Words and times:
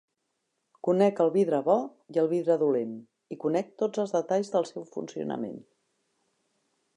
Conec 0.85 1.19
el 1.25 1.27
vidre 1.35 1.59
bo 1.67 1.75
i 2.15 2.17
el 2.21 2.29
vidre 2.31 2.55
dolent, 2.63 2.95
i 3.35 3.37
conec 3.45 3.69
tots 3.83 4.03
els 4.05 4.15
detalls 4.17 4.51
del 4.57 4.67
seu 4.71 4.89
funcionament. 4.97 5.63